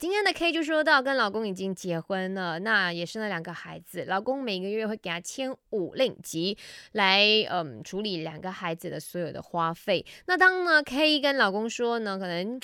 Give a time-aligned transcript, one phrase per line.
[0.00, 6.56] 今天的 K 就说到跟老公已经结婚了，那也生了两个孩子，老公每个月会给他签五令吉
[6.92, 10.02] 来嗯处理两个孩子的所有的花费。
[10.24, 12.58] 那当呢 K 跟老公说呢，可能。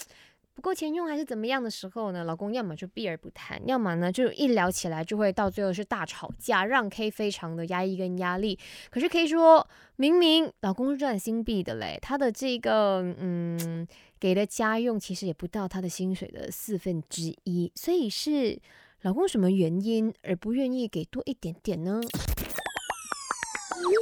[0.57, 2.25] 不够钱用还是怎么样的时候呢？
[2.25, 8.59] 老公要么就避而不谈，要么呢就一聊起来就会到最后是大吵架，让 K 非常的压抑跟压力。
[8.91, 13.87] 可是 K 说明明老公是赚新币的嘞，他的这个嗯
[14.19, 18.59] 给的家用其实也不到他的薪水的四分之一，所以是
[19.03, 22.01] 老公什么原因而不愿意给多一点点呢？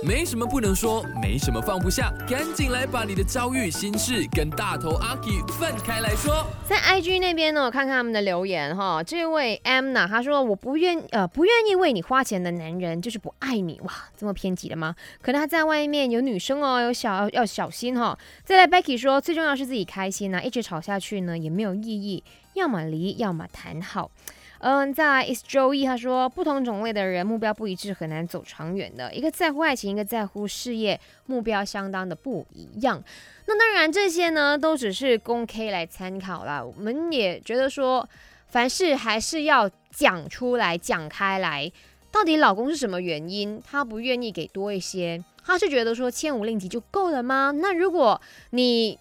[0.07, 6.47] 没什么不能说，没什么放不下，赶紧来把你的遭遇心事跟大头阿 K 分开来说。
[6.69, 9.03] 在 IG 那边呢，我看看他们的留言哈。
[9.03, 14.95] 这位 M 呢，他说我不愿呃不愿意为你花钱的男人就是不爱你哇，这么偏激的吗？
[15.23, 18.19] 可能他在外面有女生哦，有小要小心哈。
[18.45, 22.23] 再来 Becky 说，最重要是自己开心呐，一直吵下去呢也没有意义，
[22.53, 24.11] 要么离，要么谈好。
[24.59, 29.13] 嗯，在 Is Joey 他说，不同种类的人目标不一致，很难走长远的。
[29.13, 33.03] 一个在乎爱情，一个在乎事业，目标相当的不一样。
[33.47, 36.65] 那当然，这些呢都只是供 K 来参考啦。
[36.65, 38.09] 我们也觉得说，
[38.49, 41.71] 凡事还是要讲出来，讲开来。
[42.11, 45.23] 到底老公是什么原因，他不愿意给多一些？
[45.45, 47.53] 他是觉得说千五令吉就够了吗？
[47.55, 48.19] 那如果
[48.51, 48.99] 你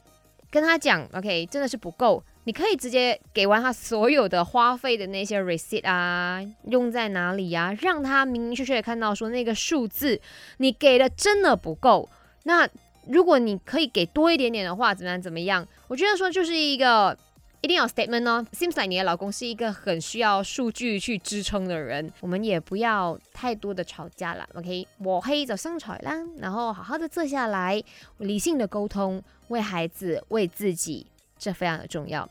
[0.51, 2.21] 跟他讲，OK，真的是不够。
[2.45, 7.73] 你可以直接给完他所有的花费的那些 receipt 啊，用在哪里呀？
[7.81, 10.19] 让他明明确确的看到说那个数字，
[10.57, 12.09] 你给的真的不够。
[12.43, 12.67] 那
[13.07, 15.21] 如果你可以给多一点点的话，怎么样？
[15.21, 15.65] 怎么样？
[15.87, 17.17] 我觉得说就是一个
[17.61, 18.45] 一定要 statement 哦。
[18.51, 22.11] Seems like 你的老公是一个很需要数据去支撑的人。
[22.19, 24.85] 我们也不要太多的吵架了，OK？
[24.97, 27.81] 我黑就生财啦，然后好好的坐下来，
[28.17, 31.07] 理性的沟通，为孩子，为自己。
[31.39, 32.21] 这非常的重要。